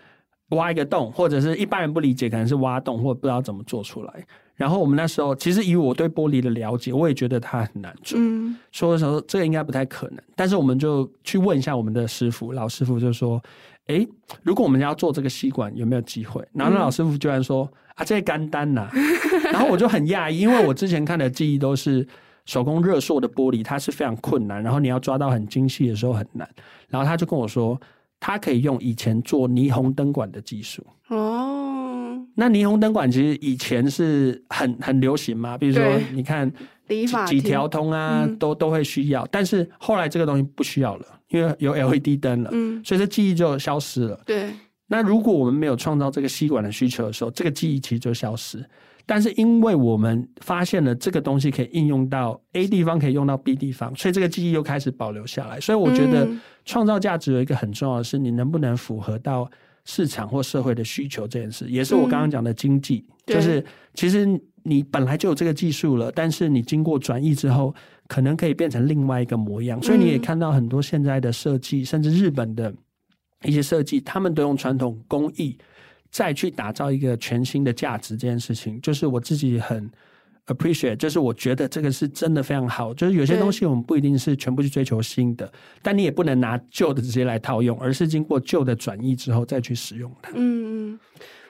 [0.52, 4.26] 挖一个洞，或者是一般人不理解，可能是挖洞，或者不知道怎么做出来。
[4.58, 8.18] 然后我们那时候，其实以我对玻璃的了解，我也觉得它很难做。
[8.20, 10.18] 嗯，所以我说这个应该不太可能。
[10.34, 13.40] 但是我们就去问一下我们的师傅，老师傅就说
[13.86, 14.04] ：“哎，
[14.42, 18.90] 如果我们要做这个吸管，有没有机会？”然后那老师傅居然说：“嗯、啊，这干单呐！”
[19.52, 22.04] 然后我就很讶异，因为我之前看的记忆都是
[22.44, 26.48] 手工热塑的玻璃，它是非常困难，然后你要抓到很精细的时候很难。
[26.88, 27.80] 然后他就跟我说，
[28.18, 30.84] 他可以用以前做霓虹灯管的技术。
[31.10, 31.77] 哦。
[32.40, 36.48] 那霓虹灯管其实以前是很很流行嘛，比如说你看
[36.86, 44.20] 几几条通啊，嗯、都都会需要，但是后来这个东西不需要了，因为有 LED 灯了，嗯，所以这记忆就消失了。
[44.24, 44.50] 对。
[44.86, 48.64] 那如果我们没有创造这个吸管的需求的时候，这个记忆其实就消失。
[49.04, 55.58] 但是因为我们发现了这个东西可以应用到 A 地方，可以用到 B 地方，所以这个记忆又开始保留下来。
[55.58, 56.28] 所以我觉得
[56.64, 59.50] 创造价值有一个很重要的是，你能不能符合到。
[59.90, 64.28] 市场或社会的需求这件事，也是我刚刚讲的经济，嗯，就是其实
[64.62, 67.74] 你本来就有这个技术了，但是你经过转移之后，
[68.06, 69.82] 可能可以变成另外一个模样。
[69.82, 72.70] 所以你也看到很多现在的设计，甚至日本的
[73.44, 75.56] 一些设计，他们都用传统工艺
[76.10, 78.14] 再去打造一个全新的价值。
[78.14, 79.90] 这件事情，就是我自己很。
[80.48, 90.32] Appreciate 就是我觉得这个是真的非常好，就是有些东西我们不一定是全部去追求新的，但你也不能拿旧的直接来套用，而是经过旧的转移之后再去使用它。
[90.34, 90.98] 嗯嗯。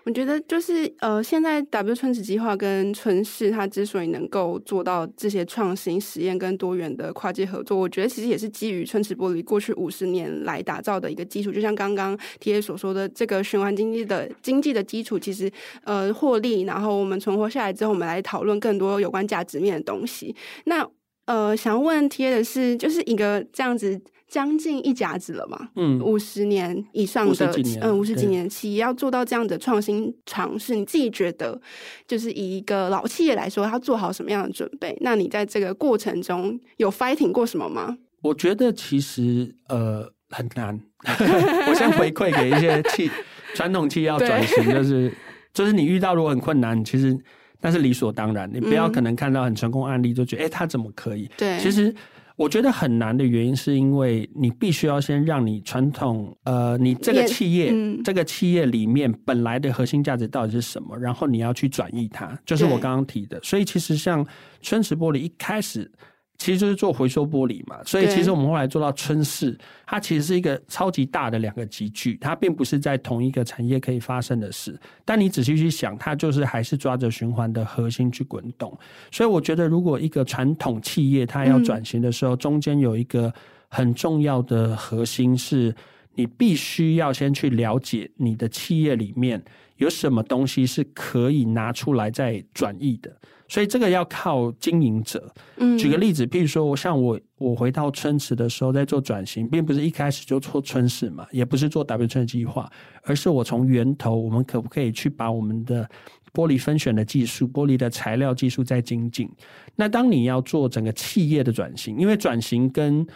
[0.08, 11.52] 我觉得就是呃，现在 W 春池计划跟春市它之所以能够做到这些创新实验跟多元的跨界合作，我觉得其实也是基于春池玻璃过去五十年来打造的一个基础。
[11.52, 15.52] 就像刚刚 TA 所说的，这个循环经济的经济的基础，其实
[15.84, 20.34] 呃获利，然后我们存活下来之后，我们来讨论更多有关价值面的东西。
[20.64, 20.88] 那
[21.26, 24.00] 呃，想问 TA 的是，就是一个这样子。
[24.28, 31.58] 将近一甲子了嘛，嗯，五十年以上的，嗯，五十几年的企业要做到这样的创新尝试，你自己觉得，
[32.06, 34.94] 就是以一个老企业来说，要做好什么样的准备？
[35.00, 37.96] 那你在这个过程中有 fighting 过什么吗？
[38.20, 40.78] 我觉得其实呃很难，
[41.66, 43.10] 我先回馈给一些企
[43.54, 45.10] 传统企业要转型，就是
[45.54, 47.18] 就是你遇到如果很困难，其实
[47.62, 51.30] 那是理所当然，你不要可能看到很成功案例就觉得哎、嗯欸、他怎么可以？
[51.38, 51.94] 对，其实。
[52.38, 63.38] 我觉得很难的原因是因为你必须要先让你传统呃，你这个企业、嗯、这个企业里面本来的核心价值到底是什么，然后你要去转移它，就是我刚刚提的。
[63.42, 64.24] 所以其实像
[64.62, 65.90] 春池玻璃一开始。
[66.38, 74.78] 其实就是做回收玻璃嘛，所以其实我们后来做到春市，它其实是一个超级大的两个集聚，它并不是在同一个产业可以发生的事。
[75.04, 78.72] 但你仔细去想，它就是还是抓着循环的核心去滚动。
[79.10, 83.32] 所以我觉得，如果一个传统企业它要转型的时候，中间有一个
[83.68, 85.74] 很重要的核心是，
[86.14, 89.42] 你必须要先去了解你的企业里面
[89.78, 93.12] 有什么东西是可以拿出来再转移的。
[93.48, 95.32] 所以这个要靠经营者。
[95.56, 102.70] 嗯，举个例子，譬如说，我像我，我回到春池的时候，在做转型，并不是一开始就做春市嘛，也不是做 W 春计划，
[103.02, 105.88] 而是我从源头，我们可不可以去把我们的
[106.32, 109.28] 玻璃分选的技术、玻璃的材料技术再精进？
[109.74, 113.06] 那当你要做整个企业的转型，因为转型跟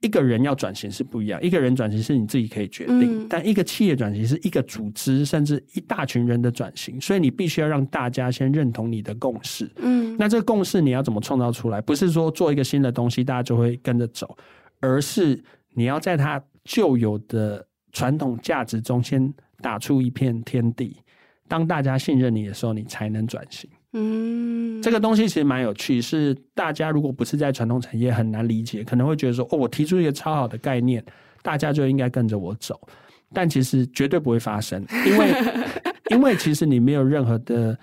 [0.00, 9.70] 一个人要转型是不一样，一个人转型是你自己可以决定，嗯、但一个企业转型是一个组织甚至一大群人的转型，所以你必须要让大家先认同你的共识。
[9.76, 11.80] 嗯，那这个共识你要怎么创造出来？
[11.80, 14.36] 不是说做一个新的东西大家就会跟着走，
[14.80, 15.42] 而是
[15.74, 20.96] 你要在它旧有的传统价值中先打出一片天地，
[21.46, 23.68] 当大家信任你的时候，你才能转型。
[23.92, 31.04] 嗯，这个东西其实蛮有趣，是大家如果不是在传统产业很难理解，可能会觉得说，哦，我提出一个超好的概念，
[31.42, 32.80] 大家就应该跟着我走，
[33.32, 35.34] 但其实绝对不会发生，因为
[36.10, 37.78] 因为其实你没有任何的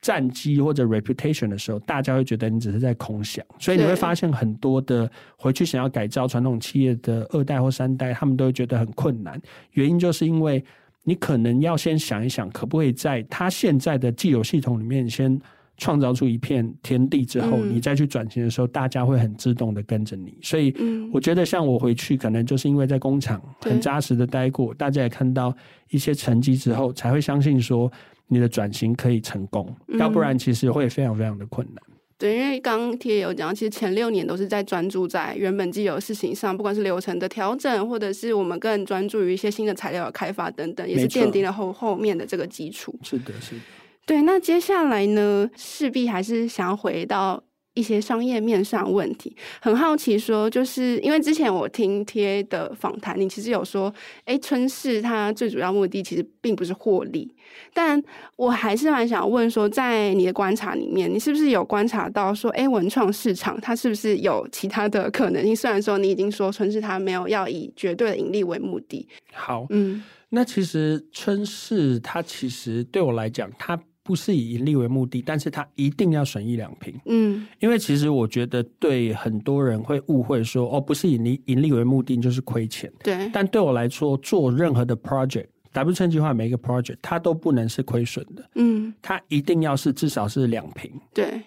[0.00, 9.40] 战绩或者 reputation 的时候，大家会觉得你只是在空想，所以你会发现很多的回去想要改造传统企业的二代或三代，他们都会觉得很困难，
[9.72, 10.64] 原因就是因为。
[11.02, 15.40] 你可能要先想一想，可不可以在他现在的既有系统里面先
[15.80, 20.36] 创造出一片天地之后，嗯、你再去转型的时候，大家会很自动的跟着你。
[20.42, 20.74] 所以，
[21.10, 25.52] 我觉得像我回去，可能就是因为在工厂很扎实的待过，大家也看到
[25.88, 27.90] 一些成绩之后，才会相信说
[28.28, 29.74] 你的转型可以成功。
[29.98, 31.82] 要不然，其实会非常非常的困难。
[32.18, 42.94] 对，因为刚刚贴有讲，其实前六年都是在专注在原本既有的事情上，不管是流程的调整，或者是我们更专注于一些新的材料的开发等等，也是奠定了后后面的这个基础。
[43.02, 43.62] 是的，是的。
[44.10, 47.40] 对，那接下来呢，势必还是想要回到。
[47.74, 53.94] 一些商业面上问题，很好奇说，就是因为之前我听 TA 的访谈，你其实有说，
[54.24, 57.32] 哎，春市它最主要目的其实并不是获利，
[57.72, 58.02] 但
[58.34, 65.54] 我还是蛮想问说，在你的观察里面，你是不是有观察到说，哎，文创市场它是不是有其他的可能性？
[65.54, 69.08] 虽然说你已经说春市它没有要以绝对的盈利为目的。
[69.32, 73.80] 好，嗯，那其实春市它其实对我来讲，它。
[74.02, 76.98] 不是以盈利为目的，但是他一定要损益两平。
[77.06, 82.90] 嗯，因为其实我觉得对很多人会误会说，哦，不是以盈利盈利为目的就是亏钱。
[83.02, 88.50] 对，但对我来说，做任何的 project，W 春计划每一个 project，它都不能是亏损的。
[88.54, 90.90] 嗯，它一定要是至少是两平。
[91.12, 91.40] 对，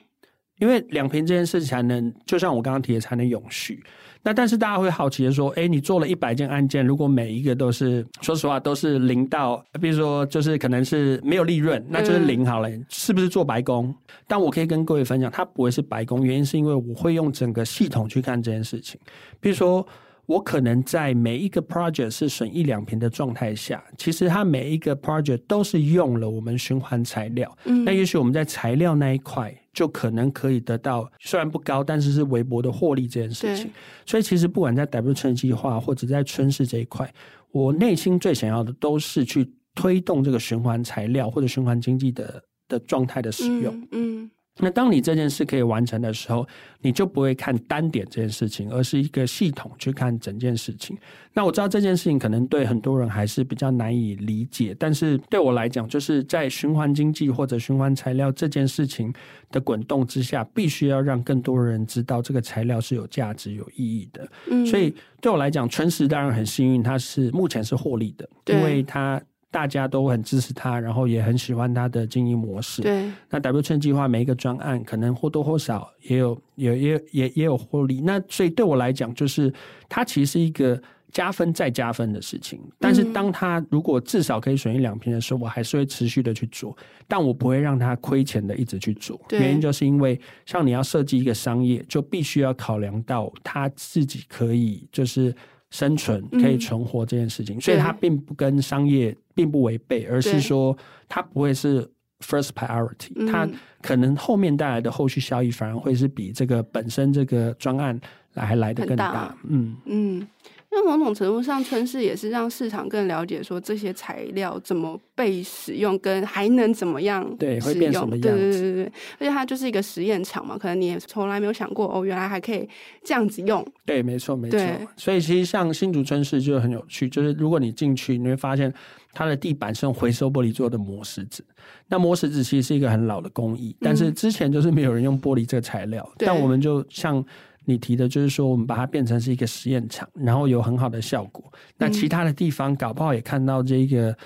[0.60, 3.84] 因为两平这件事情才能，就像我刚刚提的，才能永续。
[4.26, 13.94] 那但是大家会好奇的说，哎，你做了一百件案件，如果每一个都是，说实话都是零到，比如说就是可能是没有利润，那就是零好了，嗯、是不是做白工？
[14.26, 18.98] 但我可以跟各位分享，它不会是白工，原因是因为我会用整个系统去看这件事情。
[19.42, 19.86] 比如说，
[20.26, 27.54] 我可能在每一个 project 是损一两瓶的状态下，其实它每一个 project 都是用了我们循环材料。
[27.66, 29.54] 嗯，那也许我们在材料那一块。
[29.74, 33.72] 就可能可以得到虽然不高，但是是微薄的获利这件事情。
[34.06, 37.12] 所以其实不管在 W 春计划或者在春市这一块，
[37.52, 43.76] 我内心最想要的都是去推动这个循环材料或者循环经济的的状态的使用。
[43.92, 44.24] 嗯。
[44.24, 46.48] 嗯那当你这件事可以完成的时候，
[46.82, 50.96] 你就不会看单点这件事情，而是一个系统去看整件事情。
[51.34, 59.12] 那我知道这件事情可能对很多人还是比较难以理解，但是对我来讲，就是在循环经济或者循环材料这件事情
[59.50, 64.30] 的滚动之下，必须要让更多人知道这个材料是有价值、有意义的。
[64.52, 69.20] 嗯，所以对我来讲，春实当然很幸运，它是目前是获利的，因为它。
[69.54, 72.82] 大家都很支持他，然后也很喜欢他的经营模式。
[72.82, 78.02] 对，那 W 春计划每一个专案可能或多或少也有，也也也也有获利。
[78.02, 79.54] 那所以对我来讲，就是
[79.88, 82.60] 它其实是一个加分再加分的事情。
[82.80, 86.76] 但是当他如果至少可以损一两瓶的时候，我还是会持续的去做，
[87.08, 89.22] 但我不会让他亏钱的一直去做。
[89.30, 95.32] 原因就是因为像你要设计一个商业，就必须要考量到他自己可以就是。
[95.74, 100.78] 生存可以存活这件事情，嗯、所以它并不跟商业并不违背，而是说
[101.10, 101.82] 它不会是
[102.20, 103.50] first priority，它
[103.82, 108.00] 可能后面带来的后续效益反而会是比这个本身这个专案
[108.36, 109.12] 来还来得更大。
[109.12, 109.38] 大。
[109.46, 109.76] 嗯。
[109.86, 110.28] 嗯。
[110.76, 118.30] 那某种程度上，春市也是让市场更了解说这些材料怎么被使用，跟还能怎么样对，会变什么样子？
[118.30, 122.68] 对对对对，而且它就是一个实验场嘛，可能你也从来没有想过哦，原来还可以
[123.04, 123.64] 这样子用。
[123.86, 124.60] 对，没错没错。
[124.98, 128.74] 所以其实像新竹春市就很有趣，就是如果你进去，你会发现
[129.14, 131.46] 它的地板是用回收玻璃做的磨石子。
[131.88, 137.24] 那磨石子其实是一个很老的工艺，但是之前就是没有人用玻璃这个材料，嗯、但我们就像。
[137.66, 141.52] 你提的就是说，我们把它变成是一个实验场，然后有很好的效果。
[141.78, 144.18] 那其他的地方搞不好也看到这个，嗯、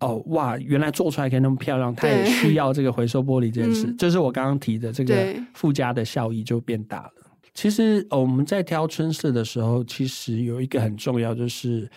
[0.00, 3.92] 哦，哇，原来做出来可以那么漂亮，它也需要这个回收玻璃这件事。
[3.98, 5.14] 就是我刚刚提的这个
[5.54, 7.12] 附加的效益就变大了。
[7.54, 11.88] 其实，哦，我们在挑春色的时候，其实有一个很重要，就是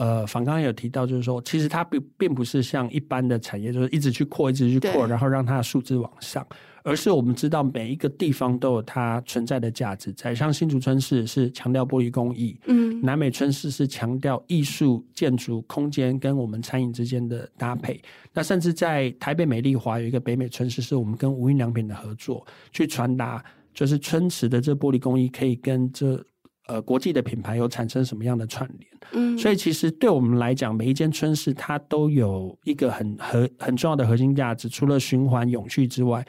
[0.00, 6.46] 呃，访刚刚有提到，就是说，其实它并并不是像一般的产业，就是一直去扩，一直去扩，然后让它的数字往上。
[6.82, 18.00] 而是我们知道每一个地方都有它存在的价值在，像新竹春市是强调玻璃工艺，嗯，南美春市是强调艺术、建筑、空间跟我们餐饮之间的搭配。
[18.32, 23.44] 那甚至在台北美丽华有一个北美春市，是我们跟无印良品的合作，去传达
[23.74, 26.24] 就是春池的这玻璃工艺可以跟这
[26.70, 28.90] 呃国际的品牌有产生什么样的串联。
[29.12, 36.24] 嗯，所以其实对我们来讲，每一间春市它都有一个很核很重要的核心价值，除了循环永续之外。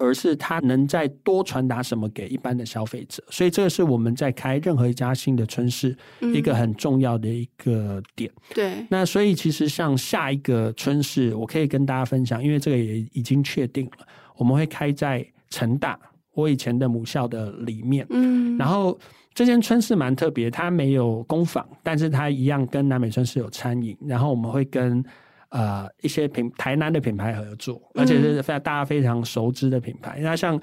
[0.00, 5.92] 而是它能再多传达什么给一般的消费者，所以这个是我们在开任何一家新的春市
[6.32, 8.30] 一个很重要的一个点。
[8.36, 15.98] 嗯、对，那所以其实像下一个春市，我可以跟大家分享，因为这个也已经确定了，我们会开在成大，
[16.32, 18.06] 我以前的母校的里面。
[18.10, 18.96] 嗯，然后
[19.38, 25.04] 这间春市蛮特别，它没有工坊，但是它一样跟南美村是有餐饮，然后我们会跟。
[25.50, 30.18] 呃，一些品台南的品牌合作，而且是非常大家非常熟知的品牌。
[30.20, 30.60] 那、嗯、像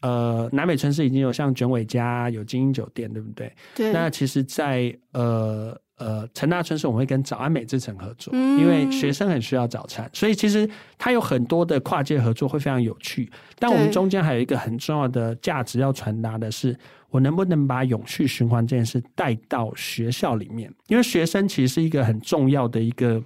[0.00, 3.52] 呃南美春市已经有像卷尾家、有精英酒店，对不对？
[3.76, 3.92] 对。
[3.92, 10.68] 那其实在，在呃呃成大春是，我们会跟早安美之城合作，嗯、因为学生很需要早餐，所以其实
[10.98, 13.30] 它有很多的跨界合作，会非常有趣。
[13.56, 16.76] 但我们中间还有一个很重要的价值要传达的是，
[17.14, 20.68] 我能不能把永续循环这件事带到学校里面？
[20.88, 23.22] 因为学生其实是一个很重要的一个。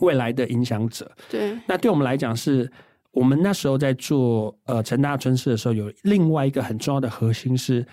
[0.00, 2.68] 未来的影响者，对，那对我们来讲是，
[3.12, 7.86] 我们那时候在做呃成大春市的时候，有另外一个很重要的核心是，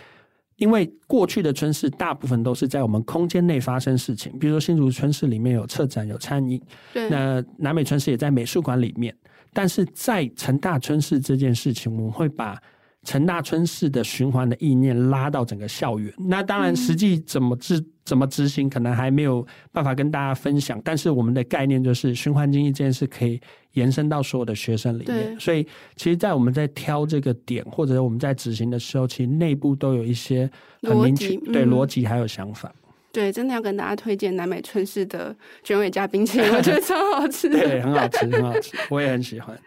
[0.56, 6.60] 因为过去的春市大部分都是在我们空间内发生事情，比如说新竹春市里面有策展有餐饮，
[6.92, 9.16] 对，那南美春市也在美术馆里面，
[9.54, 12.60] 但是在成大春市这件事情，我们会把。
[13.04, 20.80] 成大春式的循环的意念拉到整个校园，那当然实际怎么执怎么执行，可能还没有办法跟大家分享。
[20.84, 23.42] 但是我们的概念就是循环经济这件事可以
[23.74, 25.40] 延伸到所有的学生里面。
[25.40, 25.64] 所以
[25.96, 30.50] 其实，在我们在挑这个点或者我们在执行的时候，其实内部都有一些
[30.84, 32.72] 很明确对逻辑还有想法。
[33.12, 37.50] 对，真的要跟大家推荐南美春市的卷尾加冰淇淋，我觉得 超好吃。
[37.50, 39.58] 对，很好吃，很好吃，我也很喜欢。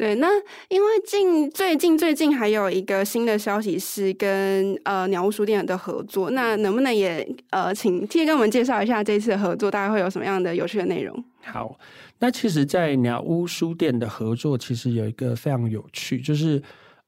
[0.00, 0.28] 对，那
[0.70, 11.22] 因为近最近最近还有一个新的消息是跟呃鸟屋书店的合作，那能不能也呃请 T 跟我们介绍一下这次的合作大概会有什么样的有趣的内容？
[11.42, 11.78] 好，
[12.18, 16.62] 那其实，在鸟屋书店的合作其实有一个非常有趣，就是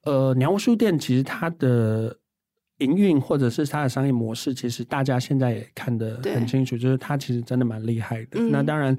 [0.04, 2.14] 呃鸟屋书店其实它的
[2.80, 8.32] 营运或者是它的商业模式，其实大家现在也看得很清楚，就是它其实真的蛮厉害的。
[8.32, 8.94] 嗯、那当然。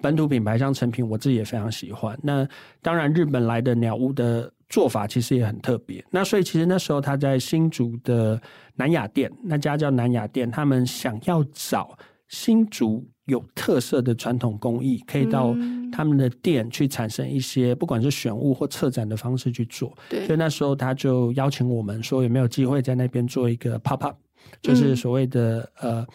[0.00, 2.18] 本土品牌像成品，我自己也非常喜欢。
[2.22, 2.46] 那
[2.82, 6.04] 当然，日本来的鸟屋的做法其实也很特别。
[6.10, 8.40] 那所以其实那时候他在新竹的
[8.74, 11.96] 南雅店，那家叫南雅店，他们想要找
[12.28, 15.56] 新竹有特色的传统工艺，可以到
[15.90, 19.96] 他们的店去产生一些不管是选物或策展的方式去做。
[20.10, 20.26] 对。
[20.26, 24.16] 所以那时候他就邀请我们说，有没有机会在那边做一个 pop up，
[24.60, 26.06] 就是所谓的呃。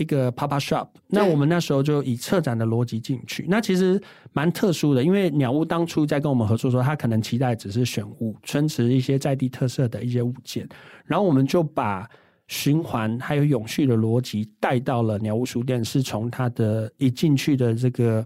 [0.00, 3.44] 一个 up shop，那我们那时候就以策展的逻辑进去。
[3.46, 4.00] 那其实
[4.32, 10.66] 蛮特殊的，因为鸟屋当初在跟我们合作的时候，他可能期待只是选物，春池一些在地特色的一些物件，
[11.04, 12.08] 然后我们就把
[12.48, 18.24] 循环还有永续的逻辑带到了鸟屋书店，是从它的一进去的这个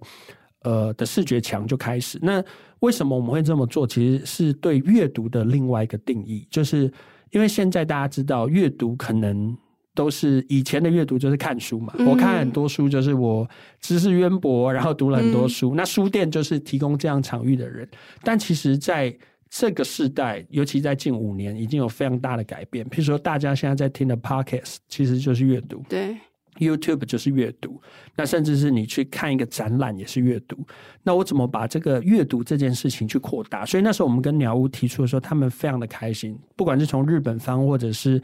[0.62, 2.20] 呃的视觉墙就开始。
[2.22, 2.41] 那
[2.79, 3.85] 为什么我们会这么做？
[3.85, 6.89] 其实是对阅读的另外一个定义，就是
[7.33, 9.57] 因为现在大家知道阅读可能。
[9.95, 13.49] 都是以前的阅读就是看书嘛，我看很多书就是我
[13.80, 15.72] 知识渊博，然后读了很多书。
[15.76, 17.88] 那书店就是提供这样场域的人，
[18.22, 19.16] 但其实在
[19.49, 22.84] 这个时代，尤其在近五年，已经有非常大的改变。
[22.86, 26.16] 譬如说，大家现在在听的 Podcast 其实就是阅读，对
[26.59, 27.80] ，YouTube 就是阅读，
[28.16, 30.59] 那甚至是你去看一个展览也是阅读。
[31.05, 33.64] 那我怎么把这个阅读这件事情去扩大？
[33.64, 38.20] 所以那时候我们跟鸟屋提出的时候，他们非常的开心，不管是从日本方或者是。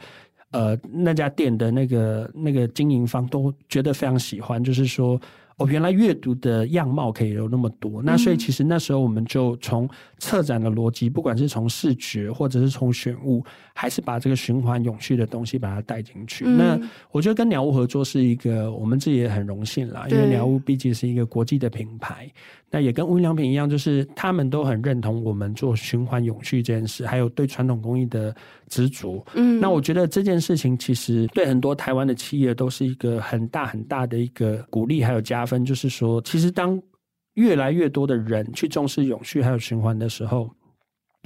[0.50, 5.20] 呃那家店的那个那个经营方都觉得非常喜欢，就是说。
[5.60, 9.86] 哦，原来阅读的样貌可以有那么多，那所以其实那时候我们就从
[10.18, 13.44] 策展的逻辑，不管是从视觉或者是从选物，
[13.74, 16.46] 还是把这个循环永续的东西把它带进去。
[16.46, 16.80] 嗯、那
[17.10, 22.26] 我觉得跟鸟屋合作是一个我们自己也很荣幸啦，因为鸟屋毕竟是一个国际的品牌。
[22.72, 28.32] 那也跟无印良品一样，就是他们都很认同我们做循环永续这件事，还有对传统工艺的
[28.68, 29.26] 执着。
[29.34, 35.64] 嗯，那我觉得这件事情其实对很多台湾的企业都是一个很大很大的一个鼓励，还有加分。
[35.64, 36.80] 就是说，其实当
[37.34, 40.50] 越来越多的人去重视永续还有循环的时候，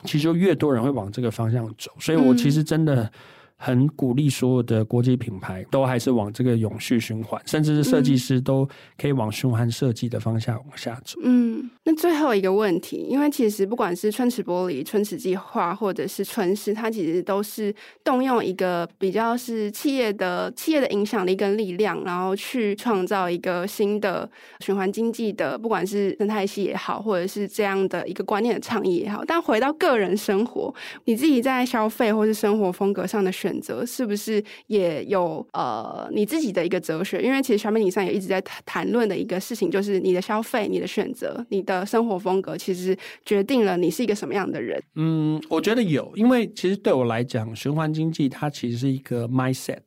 [0.05, 1.93] 其实就越多人会往这个方向走。
[2.01, 3.13] 所以我其实真的。
[3.57, 11.19] 很鼓励所有的国际品牌都还是往这个永续循环，甚至是设计师都可以往循环设计的方向往下走。
[11.23, 24.29] 嗯，那最后一个问题，因为其实不管是春池玻璃、春池计划，或者是春师，它其实都是动用一个比较是企业的企业的影响力跟力量，然后去创造一个新的
[24.61, 29.25] 循环经济的，不管是生态系也好，或者是这样的一个观念的倡议也好。
[29.25, 30.75] 但回到个人生活，
[31.05, 33.55] 你自己在消费或是生活风格上的选。
[33.55, 37.21] 选择是不是也有呃你自己的一个哲学？
[37.23, 44.83] 因为其实小美女上也一直在谈谈论的一个事情，就是你的消费、你的选择、你的生活风格，其实决定了你是一个什么样的人。
[44.97, 49.79] 嗯，我觉得有，因为其实对我来讲，循环经济它其实是一个 mindset。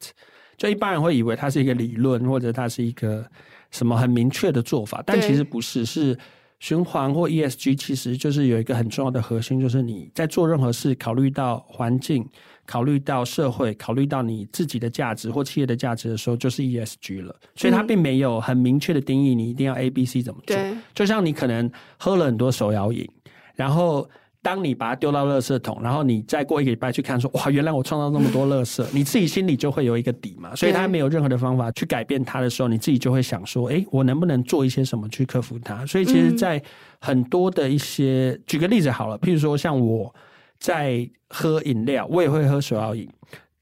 [0.55, 3.25] 就一般人会以为它是一个理论，或者它是一个
[3.71, 5.85] 什么很明确的做法，但其实不是。
[5.85, 6.17] 是
[6.59, 12.27] 循环或 ESG，其实就是有一个很重要的核心，就是你在做任何事，考虑到环境。
[12.69, 17.33] 考虑到社会，考虑到你自己的价值或企业的价值的时候，就是 ESG 了。
[17.55, 20.57] 所以它并没有很明确的定义，你一定要 A、B、C 怎么做。
[20.93, 23.09] 就像你可能喝了很多手摇饮，
[23.55, 24.05] 然后
[24.47, 30.55] 当你把它丢到垃圾桶，然后你再过一个礼拜去看说，说哇，原来我创造那么多垃圾， 你自己心里就会有一个底嘛。
[30.55, 35.85] 所以他没有任何的方法去改变它的时候，你自己就会想说，哎，我能不能做一些什么去克服它？
[35.85, 36.63] 所以其实，在
[37.01, 40.15] 很多的一些，举个例子好了，譬如说像我。
[40.59, 43.07] 在喝饮料，我也会喝手摇饮，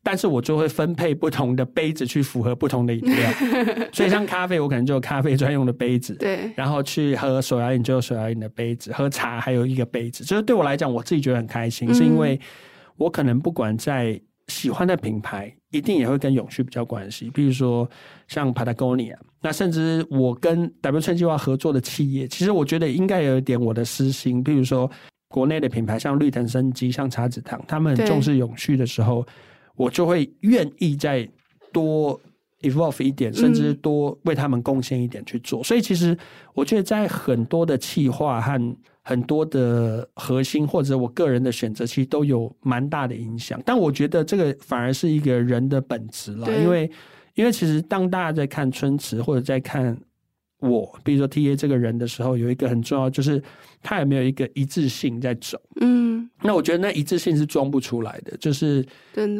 [0.07, 3.31] 但是我就会分配不同的杯子去符合不同的饮料。
[3.91, 6.51] 所以像咖啡，我可能就有咖啡专用的杯子，对。
[6.55, 10.23] 然后去喝手摇饮就有手摇饮的杯子，喝茶还有一个杯子。
[10.23, 12.39] 就是对我来讲，我自己觉得很开心，嗯、是因为
[12.97, 17.31] 我可能不管在喜欢的品牌，一定也会跟永续比较关系。
[17.31, 17.89] 比如说
[18.27, 24.89] 像 Patagonia，那甚至我跟 W 春计划合作的企业，其实我觉得应该有一点我的私心，比如说。
[25.27, 29.25] 国内的品牌像绿藤生机、像茶子堂，他们很重视永续的时候，
[29.75, 31.27] 我就会愿意再
[31.71, 32.19] 多
[32.61, 35.61] evolve 一点，甚至多为他们贡献一点去做。
[35.61, 36.17] 嗯、所以，其实
[36.53, 43.61] 我觉得在很多的企划和很多的核心，或者我个人的选择，其实都有蛮大的影响。
[43.65, 46.89] 但我觉得这个反而是一个人的本质了，因为
[47.35, 49.97] 因为其实当大家在看春池或者在看。
[50.59, 53.41] 我比如说 T A 这个人的时候，有一个很重要，就是
[53.83, 55.59] 他有没有一个一致性在走。
[55.81, 58.85] 嗯，那我觉得那一致性是装不出来的，就是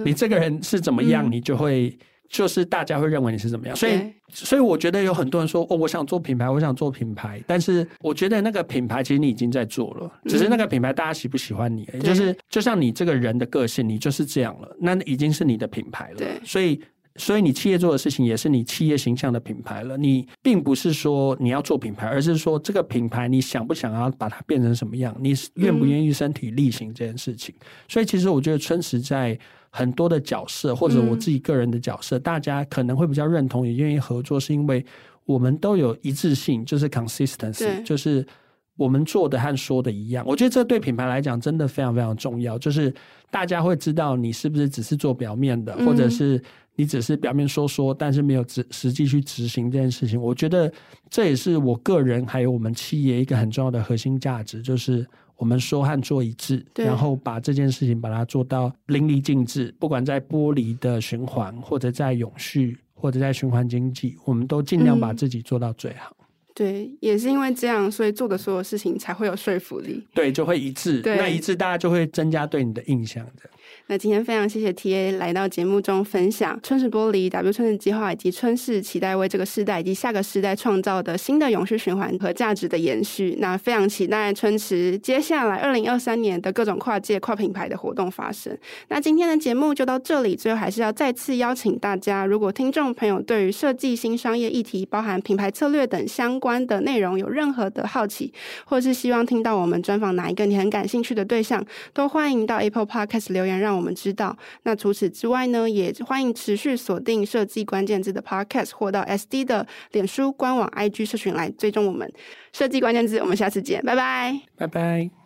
[0.03, 1.97] 你这个人是怎么样，你就会
[2.29, 3.75] 就是大家会认为你是怎么样。
[3.75, 3.99] 所以，
[4.29, 16.17] 所以我觉得有很多人说哦，我想做品牌，我想做品牌，但是我觉得那个品牌其实你已经在做了，只是那个品牌大家喜不喜欢你，就是就像你这个人的个性，你就是这样了，那已经是你的品牌了。
[16.17, 16.79] 对，所以。
[17.17, 19.95] 所以你企业做的事情也是你企业形象的品牌了。
[19.95, 25.15] 你并不是说你要做品牌，而是说这个品牌你想不想要把它变成什么样？
[25.19, 27.55] 你愿不愿意身体力行这件事情？
[27.59, 29.37] 嗯、所以其实我觉得春池在
[29.69, 34.85] 很多的角色，或者我自己个人的角色，嗯、大家可能会比较认同，也愿意合作，是因为
[35.23, 38.27] 我们都有一致性，就是 consistency，就是
[38.75, 40.25] 我们做的和说的一样。
[40.27, 42.93] 我觉得这对品牌来讲真的非常非常重要，就是
[43.31, 46.41] 大家会知道你是不是只是做表面的，或者是。
[46.75, 50.21] 你只是表面说说，但是没有实实际去执行这件事情。
[50.21, 50.71] 我觉得
[51.09, 55.05] 这也是我个人还有我们企业一个很重要的核心价值，就是
[55.37, 59.73] 我们说和做一致，然后把这件事情把它做到淋漓尽致。
[59.79, 66.15] 不管在玻璃的循环，或者在永续，或者在循环经济，我们都尽量把自己做到最好。
[66.19, 70.05] 嗯、对，也是因为这样，所以做的所有事情才会有说服力。
[70.13, 71.01] 对，就会一致。
[71.05, 73.49] 那一致，大家就会增加对你的印象的。
[73.87, 83.35] 那今天非常谢谢 TA 来到节目中分享春池玻璃 W 春池计划以及春室期待为这个世代以及下个世代创造的新的永续循环和价值的延续。
[83.37, 88.57] 那非常期待春池接下来二零二三年的各种跨界跨品牌的活动发生。
[88.87, 96.55] 那今天的节目就到这里，最后还是要再次邀请大家，如果听众朋友对于设计新商业议题，包含品牌策略等相关。
[96.65, 98.33] 的内容有任何的好奇，
[98.65, 101.63] 或是希望听到我们专访哪一个你很感兴趣的对象，
[101.93, 104.37] 都欢迎到 Apple Podcast 留言让我们知道。
[104.63, 112.11] 那除此之外呢，也欢迎持续锁定设计关键字的 Podcast，或到 SD 的脸书官网、IG 社群来追踪我们
[112.53, 113.17] 设计关键字。
[113.19, 115.24] 我们下次见，拜拜，拜拜。